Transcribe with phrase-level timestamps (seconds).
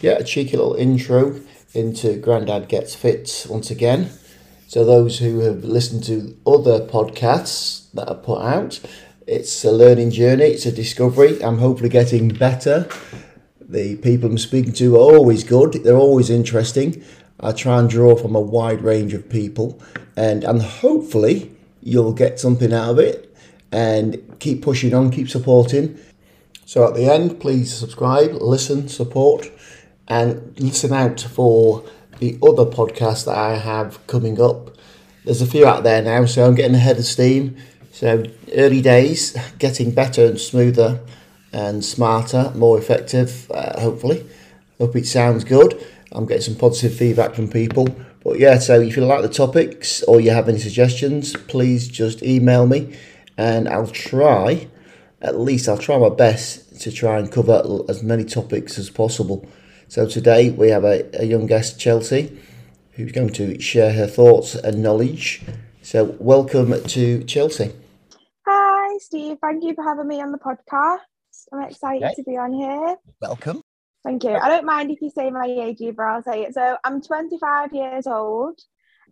[0.00, 1.40] yeah, a cheeky little intro
[1.74, 4.10] into Grandad Gets Fit once again.
[4.68, 8.80] So, those who have listened to other podcasts that are put out,
[9.26, 11.42] it's a learning journey, it's a discovery.
[11.42, 12.88] I'm hopefully getting better.
[13.60, 17.02] The people I'm speaking to are always good, they're always interesting.
[17.40, 19.80] I try and draw from a wide range of people,
[20.16, 21.50] and, and hopefully,
[21.82, 23.34] you'll get something out of it
[23.72, 25.98] and keep pushing on, keep supporting.
[26.66, 29.50] So, at the end, please subscribe, listen, support
[30.08, 31.84] and listen out for
[32.18, 34.76] the other podcasts that I have coming up.
[35.24, 37.56] There's a few out there now, so I'm getting ahead of steam.
[37.92, 41.00] So early days, getting better and smoother
[41.52, 44.24] and smarter, more effective, uh, hopefully.
[44.78, 45.84] Hope it sounds good.
[46.12, 47.88] I'm getting some positive feedback from people.
[48.24, 52.22] But yeah, so if you like the topics or you have any suggestions, please just
[52.22, 52.96] email me
[53.36, 54.68] and I'll try,
[55.22, 59.48] at least I'll try my best to try and cover as many topics as possible.
[59.90, 62.38] So today we have a, a young guest, Chelsea,
[62.92, 65.40] who's going to share her thoughts and knowledge.
[65.80, 67.72] So welcome to Chelsea.
[68.46, 69.38] Hi, Steve.
[69.40, 70.98] Thank you for having me on the podcast.
[71.50, 72.14] I'm excited okay.
[72.16, 72.96] to be on here.
[73.22, 73.62] Welcome.
[74.04, 74.32] Thank you.
[74.32, 76.52] I don't mind if you say my age either, I'll say it.
[76.52, 78.60] So I'm 25 years old.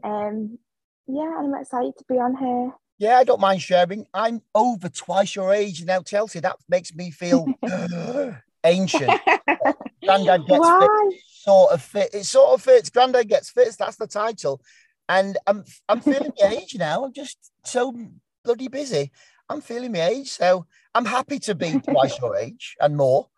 [0.05, 0.59] Um,
[1.07, 2.75] yeah, and I'm excited to be on here.
[2.99, 4.05] Yeah, I don't mind sharing.
[4.13, 6.41] I'm over twice your age now, Chelsea.
[6.41, 7.47] That makes me feel
[8.65, 9.21] ancient.
[10.07, 10.89] Grandad gets Why?
[11.11, 12.15] fit, sort of fit.
[12.15, 12.91] It sort of fits.
[12.91, 13.75] Grandad gets fit.
[13.79, 14.61] That's the title.
[15.09, 17.05] And I'm I'm feeling my age now.
[17.05, 17.95] I'm just so
[18.45, 19.13] bloody busy.
[19.49, 23.29] I'm feeling my age, so I'm happy to be twice your age and more.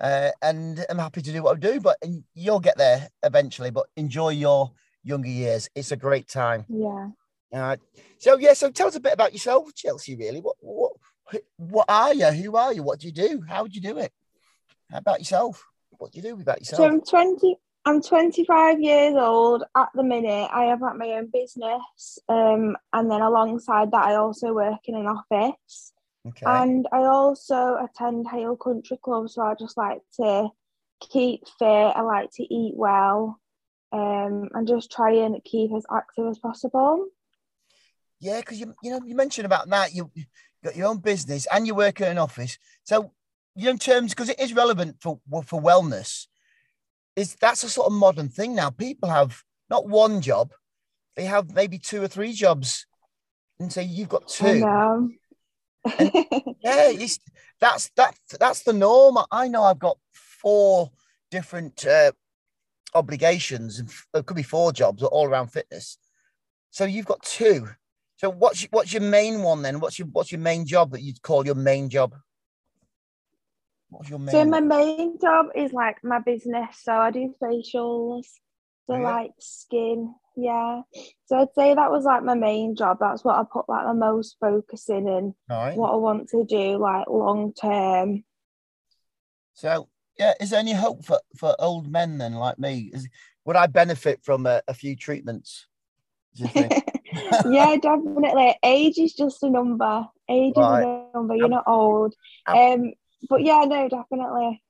[0.00, 1.96] Uh, and I'm happy to do what I do, but
[2.34, 3.70] you'll get there eventually.
[3.70, 4.72] But enjoy your
[5.04, 5.68] younger years.
[5.74, 6.64] It's a great time.
[6.68, 7.08] Yeah.
[7.52, 7.80] All right.
[8.18, 8.54] So yeah.
[8.54, 10.16] So tell us a bit about yourself, Chelsea.
[10.16, 10.92] Really, what what
[11.56, 12.30] what are you?
[12.30, 12.82] Who are you?
[12.82, 13.44] What do you do?
[13.46, 14.12] How do you do it?
[14.90, 15.62] How about yourself?
[16.02, 16.78] What do you do about yourself?
[16.78, 17.56] So I'm 20.
[17.84, 20.50] I'm 25 years old at the minute.
[20.52, 24.96] I have like my own business, um, and then alongside that, I also work in
[24.96, 25.92] an office.
[26.26, 26.44] Okay.
[26.44, 30.48] And I also attend Hale Country Club, so I just like to
[30.98, 31.66] keep fit.
[31.66, 33.40] I like to eat well,
[33.92, 37.06] um, and just try and keep as active as possible.
[38.18, 40.10] Yeah, because you you know you mentioned about that you
[40.64, 42.58] got your own business and you work in an office.
[42.82, 43.12] So
[43.54, 46.26] you know, in terms because it is relevant for for wellness,
[47.16, 48.70] is that's a sort of modern thing now.
[48.70, 50.52] People have not one job,
[51.16, 52.86] they have maybe two or three jobs,
[53.58, 54.64] and say you've got two.
[56.60, 56.92] yeah,
[57.60, 59.18] that's that that's the norm.
[59.30, 60.90] I know I've got four
[61.30, 62.12] different uh,
[62.94, 65.98] obligations, and it could be four jobs all around fitness.
[66.70, 67.68] So you've got two.
[68.16, 69.80] So what's what's your main one then?
[69.80, 72.14] What's your what's your main job that you'd call your main job?
[73.92, 74.30] What's your main?
[74.30, 76.78] So my main job is like my business.
[76.82, 78.26] So I do facials,
[78.86, 78.98] so yeah.
[78.98, 80.82] like skin, yeah.
[81.26, 82.98] So I'd say that was like my main job.
[83.00, 85.76] That's what I put like the most focus in and right.
[85.76, 88.24] what I want to do like long term.
[89.54, 89.88] So
[90.18, 92.90] yeah, is there any hope for for old men then like me?
[92.94, 93.08] Is,
[93.44, 95.66] would I benefit from a, a few treatments?
[96.34, 98.56] yeah, definitely.
[98.62, 100.06] Age is just a number.
[100.30, 100.80] Age right.
[100.80, 101.36] is a number.
[101.36, 102.14] You're not old.
[102.46, 102.92] Um,
[103.28, 104.62] but yeah, no, definitely.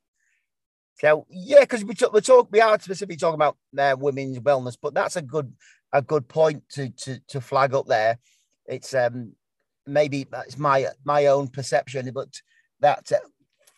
[0.98, 4.76] So yeah, because we talk, we talk, we are specifically talking about uh, women's wellness,
[4.80, 5.52] but that's a good
[5.92, 8.18] a good point to to to flag up there.
[8.66, 9.32] It's um
[9.86, 12.28] maybe it's my my own perception, but
[12.80, 13.18] that uh,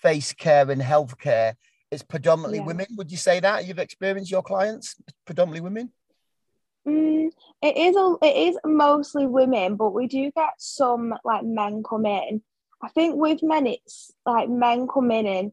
[0.02, 1.54] face care and healthcare
[1.90, 2.66] is predominantly yeah.
[2.66, 2.86] women.
[2.96, 5.92] Would you say that you've experienced your clients predominantly women?
[6.86, 7.30] Mm,
[7.62, 12.04] it is a, it is mostly women, but we do get some like men come
[12.04, 12.42] in
[12.84, 15.52] I think with men, it's like men come in and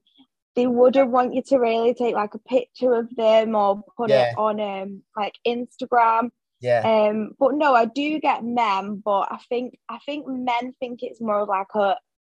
[0.55, 4.31] they wouldn't want you to really take like a picture of them or put yeah.
[4.31, 6.31] it on um like Instagram.
[6.59, 6.81] Yeah.
[6.81, 11.21] Um, but no, I do get men, but I think I think men think it's
[11.21, 11.95] more like a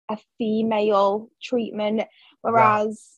[0.10, 2.04] a female treatment,
[2.42, 3.18] whereas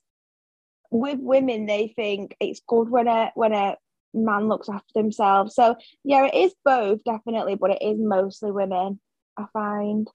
[0.90, 3.78] with women they think it's good when a when a
[4.16, 5.54] man looks after themselves.
[5.54, 9.00] So yeah, it is both definitely, but it is mostly women.
[9.38, 10.08] I find.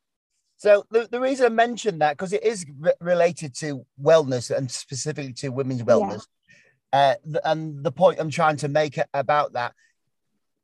[0.62, 4.70] So the, the reason I mentioned that because it is re- related to wellness and
[4.70, 6.24] specifically to women's wellness.
[6.92, 7.16] Yeah.
[7.24, 9.74] Uh, and the point I'm trying to make about that: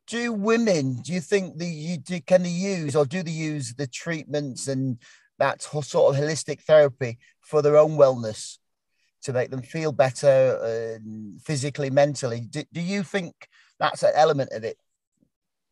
[0.06, 1.02] Do women?
[1.02, 4.68] Do you think the you do, can they use or do they use the treatments
[4.68, 4.98] and
[5.40, 8.58] that sort of holistic therapy for their own wellness
[9.22, 12.42] to make them feel better uh, physically, mentally?
[12.48, 13.48] Do, do you think
[13.80, 14.78] that's an element of it?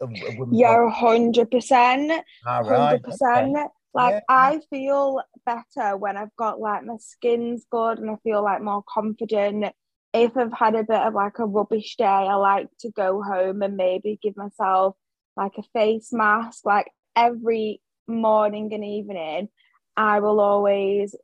[0.00, 3.70] Of, of yeah, hundred percent, hundred percent.
[3.96, 4.20] Like yeah.
[4.28, 8.84] I feel better when I've got like my skin's good and I feel like more
[8.88, 9.72] confident
[10.12, 13.62] if I've had a bit of like a rubbish day, I like to go home
[13.62, 14.96] and maybe give myself
[15.36, 19.48] like a face mask, like every morning and evening.
[19.96, 21.14] I will always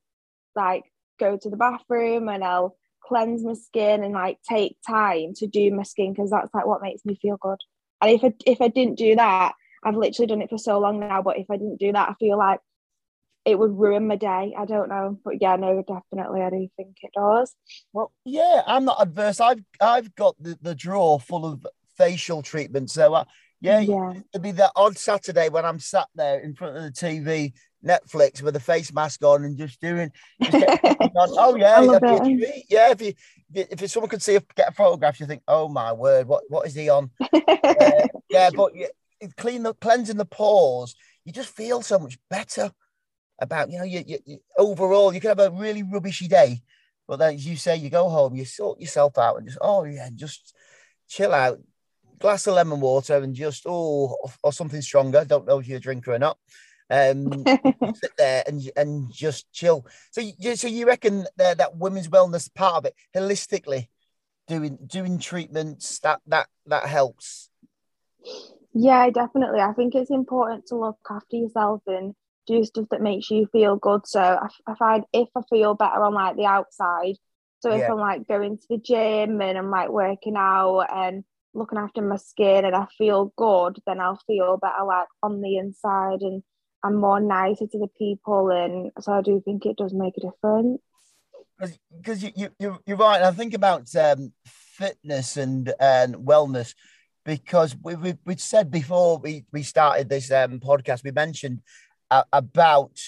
[0.54, 0.84] like
[1.18, 5.70] go to the bathroom and I'll cleanse my skin and like take time to do
[5.72, 7.58] my skin because that's like what makes me feel good.
[8.00, 11.00] And if I if I didn't do that, I've literally done it for so long
[11.00, 12.60] now, but if I didn't do that, I feel like
[13.44, 14.54] it would ruin my day.
[14.56, 17.54] I don't know, but yeah, no, definitely, I do think it does.
[17.92, 19.40] Well, yeah, I'm not adverse.
[19.40, 23.24] I've I've got the, the drawer full of facial treatment, so uh,
[23.60, 26.90] yeah, yeah, it'd be that odd Saturday when I'm sat there in front of the
[26.90, 27.52] TV,
[27.84, 30.12] Netflix with a face mask on and just doing.
[30.40, 30.54] Just
[31.16, 31.80] oh yeah,
[32.68, 32.90] yeah.
[32.92, 33.14] If you
[33.54, 36.66] if someone could see a, get a photograph, you think, oh my word, what what
[36.66, 37.10] is he on?
[37.20, 38.86] uh, yeah, but yeah,
[39.36, 42.70] clean the cleansing the pores, you just feel so much better
[43.38, 46.60] about you know you, you, you, overall you can have a really rubbishy day
[47.08, 49.82] but then as you say you go home you sort yourself out and just oh
[49.84, 50.54] yeah just
[51.08, 51.58] chill out
[52.20, 55.80] glass of lemon water and just oh or something stronger don't know if you're a
[55.80, 56.38] drinker or not
[56.92, 57.44] um
[57.94, 59.86] sit there and and just chill.
[60.10, 63.88] So you so you reckon that, that women's wellness part of it holistically
[64.46, 67.48] doing doing treatments that that that helps
[68.74, 72.14] yeah definitely i think it's important to look after yourself and
[72.46, 74.06] do stuff that makes you feel good.
[74.06, 77.16] So I, I find if I feel better on like the outside,
[77.60, 77.92] so if yeah.
[77.92, 81.24] I'm like going to the gym and I'm like working out and
[81.54, 85.58] looking after my skin and I feel good, then I'll feel better like on the
[85.58, 86.42] inside and
[86.82, 88.50] I'm more nicer to the people.
[88.50, 90.80] And so I do think it does make a difference.
[91.96, 93.22] Because you, you, you, you're right.
[93.22, 96.74] I think about um, fitness and, and wellness
[97.24, 101.60] because we, we, we said before we, we started this um, podcast, we mentioned
[102.10, 102.98] uh, about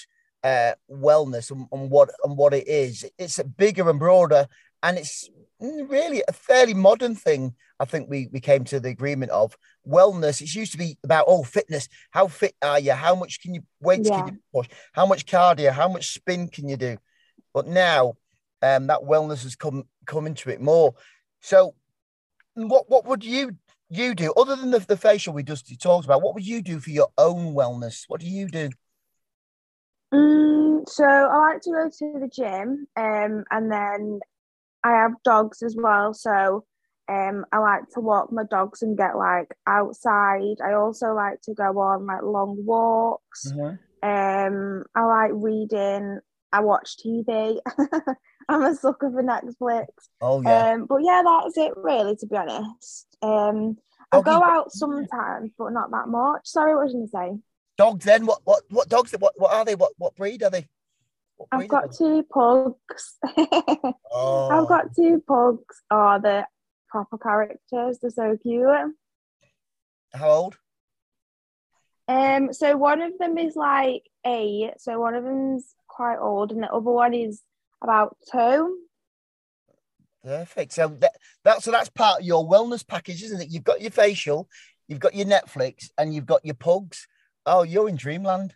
[0.42, 3.04] uh, wellness and, and, what and what it is.
[3.18, 4.46] It's bigger and broader,
[4.82, 5.28] and it's
[5.60, 7.54] really a fairly modern thing.
[7.80, 9.56] I think we we came to the agreement of
[9.86, 10.40] wellness.
[10.40, 11.88] It used to be about oh fitness.
[12.10, 12.92] How fit are you?
[12.92, 14.20] How much can you weights yeah.
[14.20, 14.68] can you push?
[14.92, 15.72] How much cardio?
[15.72, 16.98] How much spin can you do?
[17.52, 18.14] But now,
[18.62, 20.94] um, that wellness has come come into it more.
[21.40, 21.74] So,
[22.54, 23.56] what what would you
[23.88, 26.22] you do other than the, the facial we just talked about?
[26.22, 28.04] What would you do for your own wellness?
[28.08, 28.70] What do you do?
[30.12, 34.20] Mm, so I like to go to the gym, um, and then
[34.84, 36.14] I have dogs as well.
[36.14, 36.64] So
[37.08, 40.56] um, I like to walk my dogs and get like outside.
[40.64, 43.52] I also like to go on like long walks.
[43.52, 43.76] Mm-hmm.
[44.08, 46.20] Um, I like reading.
[46.52, 47.58] I watch TV.
[48.48, 49.86] I'm a sucker for Netflix.
[50.20, 50.72] Oh yeah.
[50.72, 52.16] Um, but yeah, that's it really.
[52.16, 53.76] To be honest, um,
[54.12, 56.42] I go out sometimes, but not that much.
[56.44, 57.38] Sorry, what was you gonna say?
[57.76, 58.26] Dogs then?
[58.26, 59.12] What what what dogs?
[59.18, 59.74] What what are they?
[59.74, 60.68] What what breed are they?
[61.52, 63.16] I've got two pugs.
[64.12, 64.48] oh.
[64.50, 65.82] I've got two pugs.
[65.90, 66.46] Oh, the
[66.88, 67.98] proper characters.
[68.00, 68.68] They're so cute.
[70.12, 70.56] How old?
[72.06, 74.74] Um, so one of them is like eight.
[74.78, 77.42] So one of them's quite old, and the other one is
[77.84, 78.78] about two.
[80.24, 80.72] Perfect.
[80.72, 81.12] So that,
[81.44, 83.50] that so that's part of your wellness package, isn't it?
[83.50, 84.48] You've got your facial,
[84.88, 87.06] you've got your Netflix, and you've got your pugs.
[87.46, 88.54] Oh, you're in dreamland.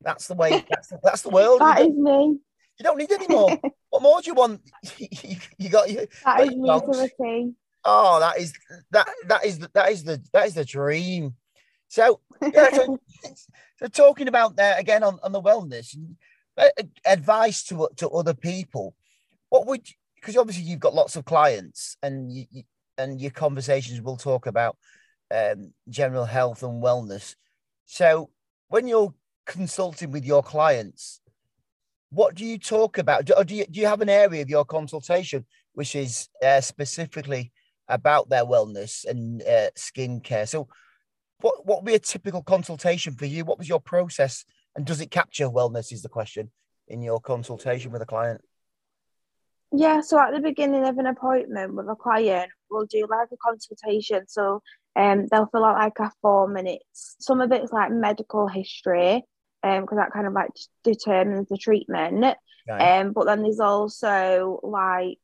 [0.00, 0.64] That's the way.
[0.70, 1.60] That's the, that's the world.
[1.60, 2.38] that is me.
[2.78, 3.58] You don't need any more.
[3.90, 4.60] what more do you want?
[4.98, 6.06] you, you got your.
[6.24, 7.52] That is me to a T.
[7.84, 8.52] Oh, that is
[8.92, 11.34] that that is that is the that is the dream.
[11.88, 12.98] So, yeah, so,
[13.78, 15.96] so, talking about that again on, on the wellness
[17.04, 18.94] advice to to other people.
[19.48, 19.86] What would
[20.16, 22.62] because obviously you've got lots of clients and you, you
[22.98, 24.76] and your conversations will talk about
[25.30, 27.36] um, general health and wellness.
[27.86, 28.30] So
[28.68, 29.14] when you're
[29.46, 31.20] consulting with your clients,
[32.10, 33.24] what do you talk about?
[33.24, 37.52] Do, do, you, do you have an area of your consultation which is uh, specifically
[37.88, 40.48] about their wellness and uh, skincare?
[40.48, 40.68] So,
[41.40, 43.44] what what would be a typical consultation for you?
[43.44, 44.44] What was your process,
[44.78, 45.92] and does it capture wellness?
[45.92, 46.52] Is the question
[46.86, 48.40] in your consultation with a client?
[49.72, 53.36] Yeah, so at the beginning of an appointment with a client, we'll do like a
[53.44, 54.28] consultation.
[54.28, 54.62] So
[54.94, 59.24] um, they'll fill out like a form, and it's some of it's like medical history,
[59.64, 60.50] um, because that kind of like
[60.84, 62.36] determines the treatment.
[62.70, 65.18] Um, but then there's also like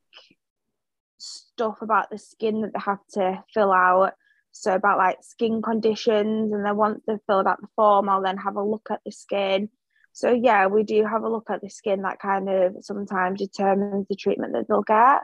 [1.18, 4.14] stuff about the skin that they have to fill out.
[4.56, 8.38] So about like skin conditions, and then once they've filled out the form, I'll then
[8.38, 9.68] have a look at the skin.
[10.12, 14.06] So yeah, we do have a look at the skin that kind of sometimes determines
[14.08, 15.22] the treatment that they'll get.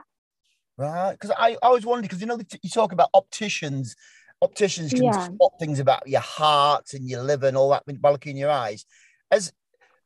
[0.77, 3.95] Right, because I, I always wondered because you know you talk about opticians
[4.43, 5.25] Opticians can yeah.
[5.25, 8.49] spot things about your heart and your liver and all that by looking in your
[8.49, 8.85] eyes.
[9.29, 9.53] As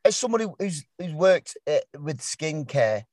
[0.03, 3.03] as somebody who's who's worked uh, with skincare,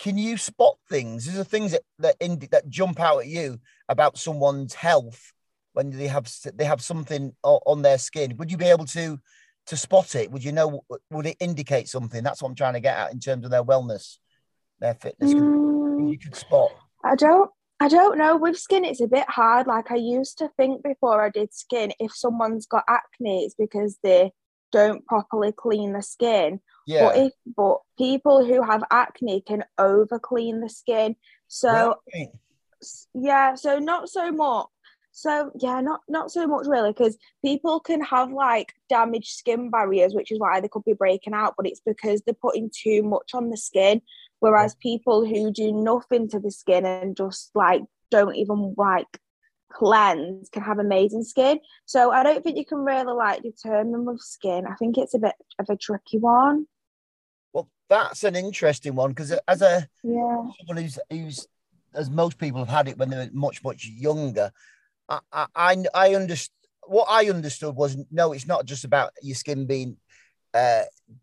[0.00, 1.28] can you spot things?
[1.28, 5.32] Is there things that that, in, that jump out at you about someone's health
[5.76, 8.34] when they have they have something on their skin?
[8.38, 9.20] Would you be able to
[9.66, 10.30] to spot it?
[10.30, 10.82] Would you know?
[11.10, 12.24] Would it indicate something?
[12.24, 14.16] That's what I'm trying to get at in terms of their wellness,
[14.80, 15.34] their fitness.
[15.34, 16.70] Mm, you could spot.
[17.04, 17.50] I don't.
[17.78, 18.38] I don't know.
[18.38, 19.66] With skin, it's a bit hard.
[19.66, 23.98] Like I used to think before I did skin, if someone's got acne, it's because
[24.02, 24.32] they
[24.72, 26.60] don't properly clean the skin.
[26.86, 27.04] Yeah.
[27.04, 31.16] But if but people who have acne can over clean the skin.
[31.48, 32.28] So right.
[33.12, 34.68] yeah, so not so much.
[35.18, 40.14] So yeah, not not so much really, because people can have like damaged skin barriers,
[40.14, 43.30] which is why they could be breaking out, but it's because they're putting too much
[43.32, 44.02] on the skin.
[44.40, 47.80] Whereas people who do nothing to the skin and just like
[48.10, 49.06] don't even like
[49.72, 51.60] cleanse can have amazing skin.
[51.86, 54.66] So I don't think you can really like determine with skin.
[54.66, 56.66] I think it's a bit of a tricky one.
[57.54, 61.46] Well, that's an interesting one because as a yeah someone who's who's
[61.94, 64.52] as most people have had it when they were much much younger,
[65.08, 66.52] I I I understand
[66.86, 69.96] what I understood was no, it's not just about your skin being
[70.54, 70.82] uh,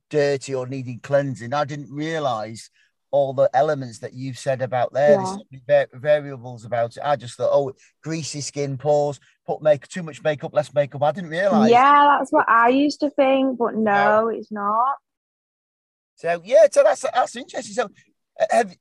[0.09, 1.53] dirty or needing cleansing.
[1.53, 2.69] I didn't realize
[3.11, 5.21] all the elements that you've said about there.
[5.21, 5.35] Yeah.
[5.67, 7.03] There's variables about it.
[7.05, 11.03] I just thought, oh, greasy skin, pores, put make too much makeup, less makeup.
[11.03, 11.69] I didn't realize.
[11.69, 14.95] Yeah, that's what I used to think, but no, it's not.
[16.15, 17.73] So yeah, so that's that's interesting.
[17.73, 17.89] So,
[18.39, 18.75] uh, have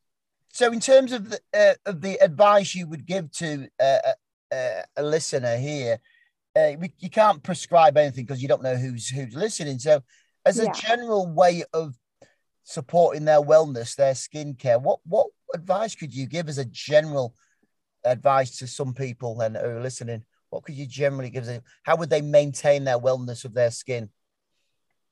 [0.53, 3.99] so in terms of the uh, of the advice you would give to uh,
[4.53, 5.99] uh, a listener here,
[6.55, 9.79] uh, we, you can't prescribe anything because you don't know who's who's listening.
[9.79, 10.03] So,
[10.45, 10.73] as a yeah.
[10.73, 11.95] general way of
[12.65, 14.81] supporting their wellness, their skincare.
[14.81, 17.35] What what advice could you give as a general
[18.05, 20.25] advice to some people and who are listening?
[20.51, 21.63] What could you generally give them?
[21.83, 24.11] How would they maintain their wellness of their skin?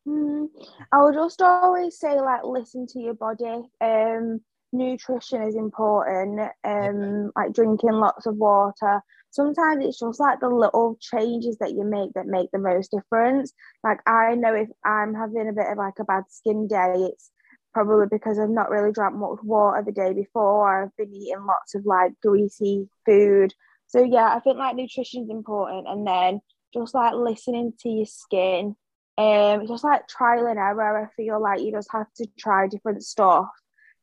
[0.06, 0.48] Mm,
[0.92, 3.62] I would just always say like listen to your body.
[3.80, 4.40] Um,
[4.72, 6.40] nutrition is important.
[6.64, 9.02] Um, like drinking lots of water.
[9.30, 13.52] Sometimes it's just like the little changes that you make that make the most difference.
[13.84, 17.30] Like I know if I'm having a bit of like a bad skin day, it's
[17.72, 20.82] probably because I've not really drank much water the day before.
[20.82, 23.54] I've been eating lots of like greasy food.
[23.86, 26.40] So yeah, I think like nutrition is important, and then
[26.74, 28.76] just like listening to your skin.
[29.18, 31.04] Um, just like trial and error.
[31.04, 33.48] I feel like you just have to try different stuff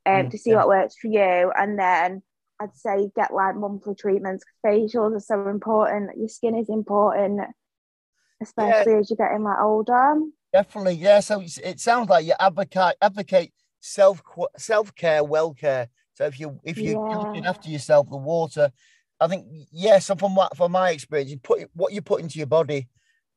[0.05, 0.57] um, mm, to see yeah.
[0.57, 2.21] what works for you, and then
[2.59, 4.43] I'd say get like monthly treatments.
[4.63, 6.17] Because facials are so important.
[6.17, 7.41] Your skin is important,
[8.41, 8.99] especially yeah.
[8.99, 10.15] as you're getting like older.
[10.53, 11.19] Definitely, yeah.
[11.19, 14.21] So it sounds like you advocate advocate self
[14.57, 15.89] self care, well care.
[16.13, 17.11] So if you if you, yeah.
[17.11, 18.71] you're looking after yourself, the water,
[19.19, 20.07] I think yes.
[20.07, 22.87] So from what from my experience, you put what you put into your body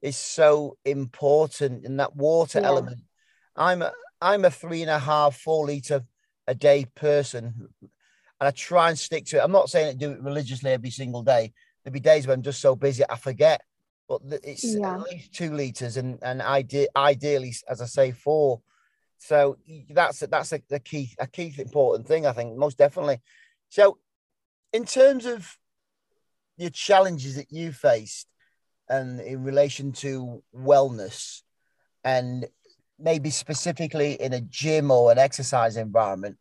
[0.01, 2.67] is so important, and that water yeah.
[2.67, 3.01] element.
[3.57, 6.05] I'm a I'm a three and a half four liter
[6.47, 7.69] a day person,
[8.41, 9.41] and I try and stick to it.
[9.41, 11.53] I'm not saying I do it religiously every single day.
[11.85, 13.63] There'll be days when I'm just so busy I forget
[14.11, 14.97] but it's yeah.
[14.97, 18.61] at least two liters, and and ide- ideally, as I say, four.
[19.19, 19.57] So
[19.89, 23.21] that's that's a, a key a key important thing, I think, most definitely.
[23.69, 23.99] So,
[24.73, 25.57] in terms of
[26.57, 28.27] your challenges that you faced,
[28.89, 31.43] and in relation to wellness,
[32.03, 32.49] and
[32.99, 36.37] maybe specifically in a gym or an exercise environment,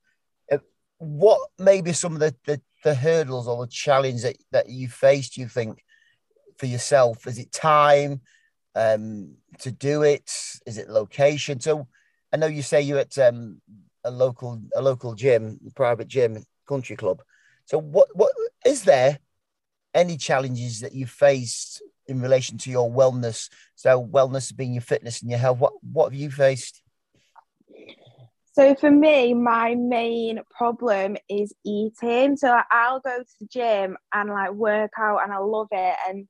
[1.00, 5.38] what maybe some of the, the, the hurdles or the challenge that, that you faced,
[5.38, 5.84] you think,
[6.58, 7.26] for yourself?
[7.26, 8.22] Is it time
[8.76, 10.32] um, to do it?
[10.66, 11.60] Is it location?
[11.60, 11.88] So
[12.32, 13.62] I know you say you're at um,
[14.04, 17.22] a local a local gym, private gym, country club.
[17.66, 18.32] So what what
[18.66, 19.20] is there
[19.94, 23.50] any challenges that you faced in relation to your wellness?
[23.76, 25.60] So wellness being your fitness and your health.
[25.60, 26.82] What what have you faced?
[28.60, 32.36] So for me, my main problem is eating.
[32.36, 36.28] So I'll go to the gym and like work out and I love it and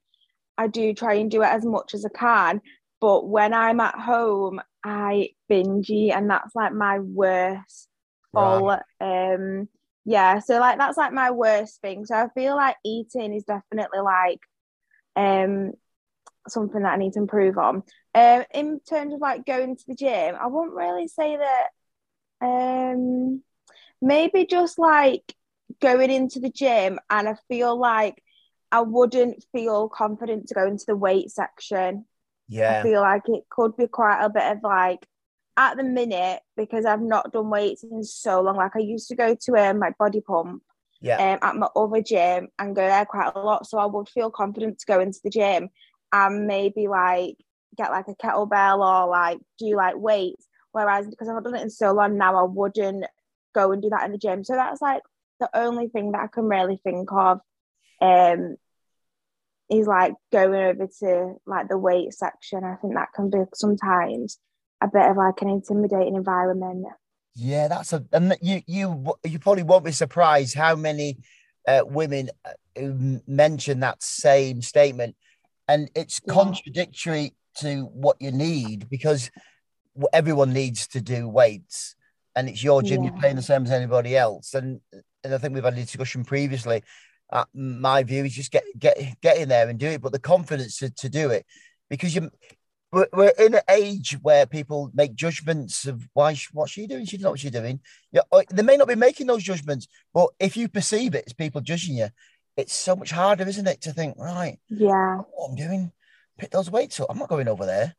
[0.56, 2.62] I do try and do it as much as I can.
[3.02, 7.88] But when I'm at home, I binge eat, and that's like my worst.
[8.36, 9.68] All um,
[10.06, 10.38] yeah.
[10.38, 12.06] So like that's like my worst thing.
[12.06, 14.40] So I feel like eating is definitely like
[15.16, 15.72] um
[16.48, 17.82] something that I need to improve on.
[18.14, 21.70] Um, in terms of like going to the gym, I wouldn't really say that.
[22.42, 23.44] Um,
[24.02, 25.36] maybe just like
[25.82, 28.22] going into the gym, and I feel like
[28.72, 32.06] I wouldn't feel confident to go into the weight section.
[32.48, 32.80] Yeah.
[32.80, 35.06] I feel like it could be quite a bit of like
[35.58, 38.56] at the minute because I've not done weights in so long.
[38.56, 40.64] Like I used to go to um, my body pump
[41.02, 41.34] yeah.
[41.34, 43.68] um, at my other gym and go there quite a lot.
[43.68, 45.70] So I would feel confident to go into the gym
[46.12, 47.36] and maybe like
[47.76, 50.48] get like a kettlebell or like do like weights.
[50.72, 53.06] Whereas because I've done it in so long now, I wouldn't
[53.56, 54.44] go and do that in the gym.
[54.44, 55.02] So that's like
[55.40, 57.40] the only thing that I can really think of.
[58.02, 58.56] Um,
[59.70, 62.64] is like going over to like the weight section.
[62.64, 64.40] I think that can be sometimes
[64.82, 66.88] a bit of like an intimidating environment.
[67.36, 71.20] Yeah, that's a and you you you probably won't be surprised how many
[71.68, 72.92] uh, women uh,
[73.28, 75.16] mention that same statement,
[75.68, 76.34] and it's yeah.
[76.34, 79.30] contradictory to what you need because
[80.14, 81.96] everyone needs to do weights,
[82.36, 83.04] and it's your gym.
[83.04, 83.12] Yeah.
[83.12, 84.82] You're paying the same as anybody else, and
[85.24, 86.84] and I think we've had a discussion previously.
[87.32, 90.20] Uh, my view is just get get get in there and do it, but the
[90.20, 91.46] confidence to, to do it
[91.90, 92.32] because you
[92.92, 97.06] we're, we're in an age where people make judgments of why what's she doing?
[97.06, 97.82] She doesn't what she's doing.
[98.12, 101.62] Yeah, they may not be making those judgments, but if you perceive it as people
[101.62, 102.10] judging you,
[102.58, 104.58] it's so much harder, isn't it, to think right?
[104.70, 105.92] Yeah, what I'm doing,
[106.40, 107.08] pick those weights up.
[107.10, 107.96] I'm not going over there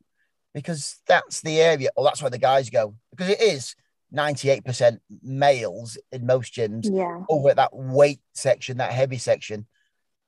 [0.54, 3.75] because that's the area, or that's where the guys go because it is
[4.14, 7.23] 98% males in most gyms yeah.
[7.28, 9.66] over at that weight section, that heavy section.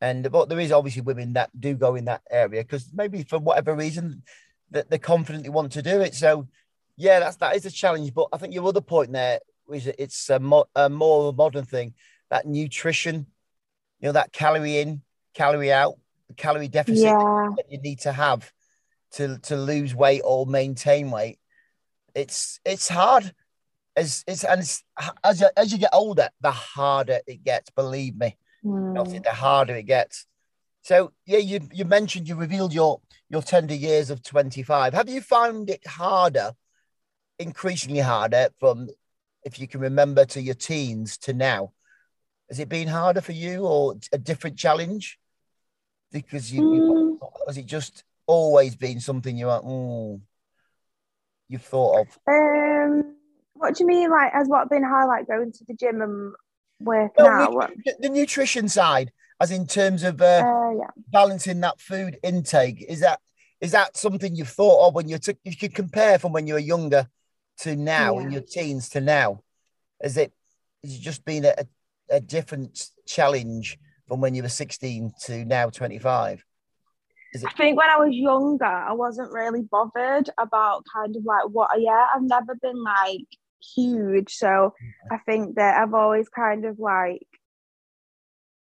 [0.01, 3.39] And but there is obviously women that do go in that area because maybe for
[3.39, 4.23] whatever reason
[4.71, 6.15] that they're confident they want to do it.
[6.15, 6.49] So
[6.97, 8.13] yeah, that's that is a challenge.
[8.13, 9.41] But I think your other point there
[9.73, 11.95] is it's a, mo- a more modern thing
[12.31, 13.27] that nutrition,
[14.01, 15.03] you know, that calorie in,
[15.35, 15.99] calorie out,
[16.37, 17.49] calorie deficit yeah.
[17.57, 18.51] that you need to have
[19.13, 21.39] to to lose weight or maintain weight.
[22.15, 23.35] It's it's hard.
[23.95, 24.83] As it's and it's,
[25.23, 27.71] as you, as you get older, the harder it gets.
[27.71, 29.23] Believe me, mm.
[29.23, 30.27] the harder it gets.
[30.83, 34.95] So yeah, you you mentioned you revealed your your tender years of 25.
[34.95, 36.53] Have you found it harder,
[37.39, 38.89] increasingly harder from
[39.45, 41.73] if you can remember to your teens to now?
[42.49, 45.19] Has it been harder for you or a different challenge?
[46.13, 46.77] Because you, mm.
[46.77, 50.21] you has it just always been something you like, mm,
[51.49, 52.19] you've thought of?
[52.29, 53.17] Um,
[53.55, 56.33] what do you mean, like, has what been highlight like going to the gym and
[56.81, 57.71] working well, out?
[58.01, 60.91] The nutrition side, as in terms of uh, uh, yeah.
[61.09, 63.21] balancing that food intake, is that
[63.61, 65.37] is that something you've thought of when you took?
[65.45, 67.09] You could compare from when you were younger
[67.59, 68.25] to now, yeah.
[68.25, 69.43] in your teens to now.
[70.03, 70.33] Is it?
[70.83, 71.55] Has it just been a,
[72.11, 76.45] a different challenge from when you were 16 to now 25?
[77.33, 81.45] It- I think when I was younger, I wasn't really bothered about kind of like
[81.47, 81.71] what.
[81.81, 83.27] Yeah, I've never been like
[83.75, 85.15] huge, so mm-hmm.
[85.15, 87.27] I think that I've always kind of like,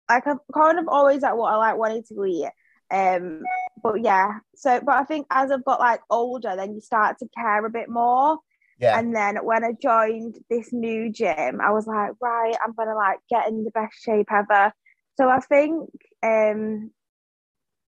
[0.10, 2.50] like I've kind of always at what I like wanted to eat.
[2.92, 3.42] Um,
[3.84, 7.30] but yeah, so but I think as I've got like older, then you start to
[7.36, 8.40] care a bit more.
[8.80, 8.98] Yeah.
[8.98, 13.20] And then when I joined this new gym, I was like, right, I'm gonna like
[13.30, 14.72] get in the best shape ever.
[15.18, 15.90] So I think
[16.24, 16.92] um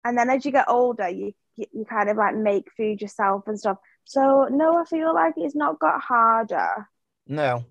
[0.03, 3.59] and then as you get older, you you kind of like make food yourself and
[3.59, 3.77] stuff.
[4.05, 6.87] So no, I feel like it's not got harder.
[7.27, 7.65] No.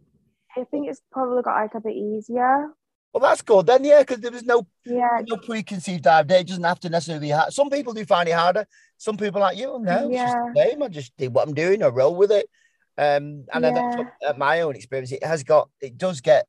[0.57, 2.69] I think it's probably got like a bit easier.
[3.13, 5.21] Well, that's good then, yeah, because there was no yeah.
[5.27, 6.39] no preconceived idea.
[6.39, 7.53] It doesn't have to necessarily be hard.
[7.53, 8.67] Some people do find it harder.
[8.99, 10.25] Some people like you, no, yeah.
[10.25, 10.83] it's just the game.
[10.83, 11.83] I just did what I'm doing.
[11.83, 12.47] I roll with it.
[12.97, 13.97] Um, and yeah.
[13.97, 16.47] from my own experience, it has got, it does get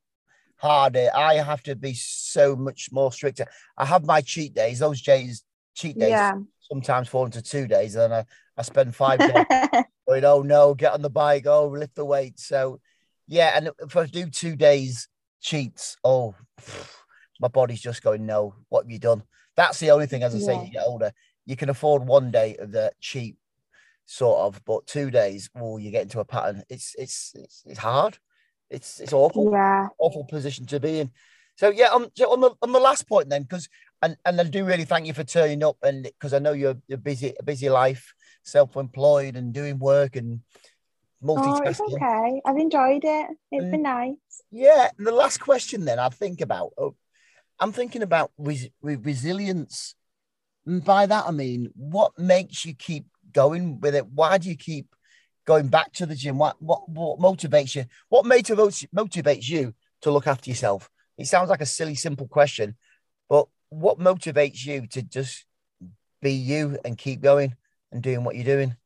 [0.56, 1.08] harder.
[1.14, 3.46] I have to be so much more stricter.
[3.76, 4.80] I have my cheat days.
[4.80, 5.42] Those days,
[5.74, 6.34] cheat days, yeah.
[6.60, 7.94] sometimes fall into two days.
[7.94, 8.24] And I,
[8.56, 9.30] I spend five days
[10.08, 12.38] going, oh no, get on the bike, oh, lift the weight.
[12.38, 12.80] So,
[13.26, 15.08] yeah, and if I do two days
[15.40, 16.34] cheats, oh,
[17.40, 19.22] my body's just going, no, what have you done?
[19.56, 20.46] That's the only thing, as I yeah.
[20.46, 21.12] say, you get older,
[21.44, 23.36] you can afford one day of the cheap
[24.06, 26.62] sort of, but two days, oh, you get into a pattern.
[26.68, 28.18] It's it's it's, it's hard.
[28.70, 29.50] It's it's awful.
[29.52, 29.88] Yeah.
[29.98, 31.10] Awful position to be in.
[31.56, 33.68] So yeah, um, so on the on the last point then, because
[34.02, 36.76] and and I do really thank you for turning up and because I know you're
[36.88, 38.12] you're busy a busy life,
[38.42, 40.40] self-employed and doing work and
[41.22, 41.62] multitasking.
[41.64, 42.40] Oh, it's okay.
[42.44, 43.26] I've enjoyed it.
[43.52, 44.16] It's been nice.
[44.50, 44.90] Yeah.
[44.98, 46.96] And the last question then I think about, oh,
[47.60, 49.94] I'm thinking about res- resilience.
[50.66, 54.06] And by that, I mean, what makes you keep going with it?
[54.06, 54.86] Why do you keep
[55.44, 56.38] going back to the gym?
[56.38, 57.84] What, what, what motivates you?
[58.08, 60.90] What motivates, motivates you to look after yourself?
[61.18, 62.76] It sounds like a silly, simple question,
[63.72, 65.44] what motivates you to just
[66.20, 67.56] be you and keep going
[67.90, 68.76] and doing what you're doing?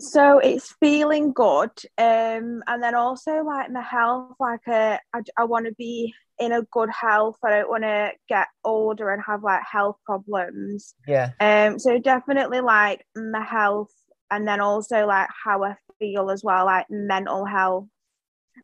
[0.00, 5.44] so it's feeling good um and then also like my health like uh, I, I
[5.44, 7.36] want to be in a good health.
[7.44, 10.94] I don't want to get older and have like health problems.
[11.06, 11.30] Yeah.
[11.40, 13.90] Um so definitely like my health
[14.30, 17.86] and then also like how i feel as well like mental health.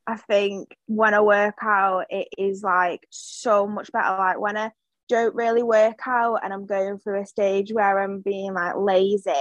[0.07, 4.17] I think when i work out it is like so much better.
[4.17, 4.71] Like when i
[5.09, 9.33] don't really work out and i'm going through a stage where i'm being like lazy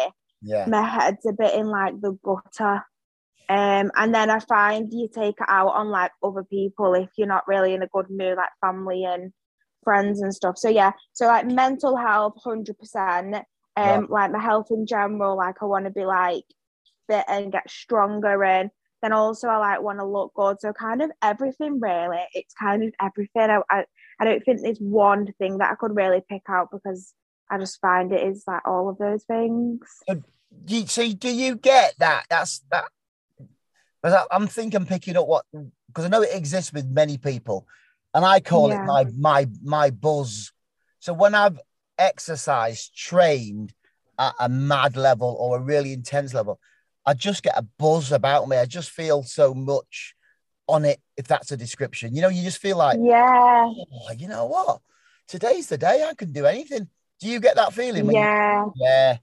[0.41, 2.83] yeah my head's a bit in like the gutter
[3.49, 7.27] Um, and then I find you take it out on like other people if you're
[7.27, 9.33] not really in a good mood, like family and
[9.83, 10.57] friends and stuff.
[10.57, 13.35] So yeah, so like mental health, hundred percent.
[13.35, 13.43] Um,
[13.75, 14.01] yeah.
[14.09, 16.45] like my health in general, like I want to be like
[17.09, 18.69] fit and get stronger, and
[19.01, 20.61] then also I like want to look good.
[20.61, 22.23] So kind of everything really.
[22.33, 23.49] It's kind of everything.
[23.49, 23.83] I, I
[24.19, 27.13] I don't think there's one thing that I could really pick out because
[27.49, 29.79] I just find it is like all of those things.
[30.07, 30.23] So,
[30.65, 32.25] do you, see, do you get that?
[32.29, 32.85] That's that.
[34.01, 35.45] Because I'm thinking picking up what
[35.87, 37.67] because I know it exists with many people,
[38.13, 38.83] and I call yeah.
[38.83, 40.51] it my my my buzz.
[40.99, 41.59] So when I've
[41.97, 43.73] exercised, trained
[44.19, 46.59] at a mad level or a really intense level,
[47.05, 48.57] I just get a buzz about me.
[48.57, 50.15] I just feel so much
[50.67, 52.15] on it, if that's a description.
[52.15, 54.81] You know, you just feel like, yeah, oh, you know what?
[55.27, 56.87] Today's the day I can do anything.
[57.19, 58.11] Do you get that feeling?
[58.11, 58.65] yeah.
[58.65, 59.17] You, yeah.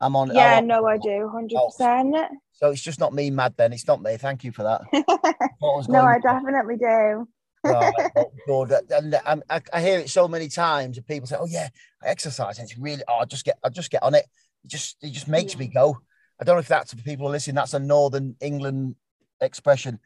[0.00, 0.34] I'm on.
[0.34, 1.30] Yeah, I'm on, no, I do.
[1.32, 1.50] 100%.
[1.54, 3.72] Oh, so it's just not me mad then.
[3.72, 4.16] It's not me.
[4.16, 4.82] Thank you for that.
[5.88, 7.28] no, I definitely do.
[7.64, 7.92] right,
[8.46, 8.72] good.
[8.90, 11.68] And um, I, I, hear it so many times, and people say, "Oh yeah,
[12.02, 13.04] I exercise, and it's really.
[13.06, 14.26] Oh, I just get, I just get on it.
[14.64, 15.60] It just, it just makes yeah.
[15.60, 15.98] me go."
[16.40, 17.54] I don't know if that's for people listening.
[17.54, 18.96] That's a Northern England
[19.40, 20.00] expression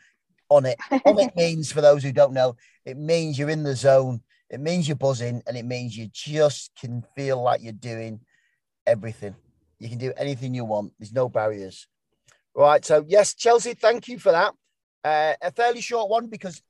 [0.48, 0.78] on it.
[1.04, 4.20] On it means, for those who don't know, it means you're in the zone.
[4.50, 8.20] It means you're buzzing, and it means you just can feel like you're doing
[8.87, 9.35] everything.
[9.78, 10.92] You can do anything you want.
[10.98, 11.88] There's no barriers.
[12.54, 12.85] Right.
[12.85, 14.54] So yes, Chelsea, thank you for that.
[15.04, 16.62] Uh, a fairly short one because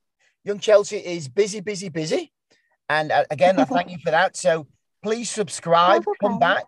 [0.43, 2.31] young Chelsea is busy, busy, busy.
[2.89, 4.35] And uh, again, I thank you for that.
[4.35, 4.67] So
[5.01, 6.17] please subscribe, okay.
[6.21, 6.65] come back,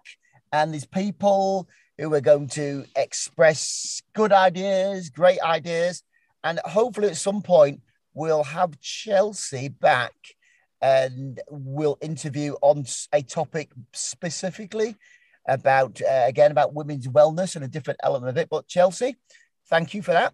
[0.52, 1.68] and there's people
[1.98, 6.04] who are going to express good ideas, great ideas,
[6.44, 7.82] and hopefully at some point
[8.14, 10.14] we'll have Chelsea back
[10.82, 14.96] and we'll interview on a topic specifically
[15.48, 18.50] about uh, again about women's wellness and a different element of it.
[18.50, 19.18] But Chelsea,
[19.70, 20.34] thank you for that,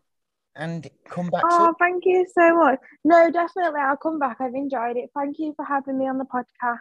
[0.55, 1.43] and come back.
[1.49, 1.75] Oh, soon.
[1.79, 2.79] thank you so much.
[3.03, 4.37] No, definitely, I'll come back.
[4.39, 5.09] I've enjoyed it.
[5.15, 6.79] Thank you for having me on the podcast.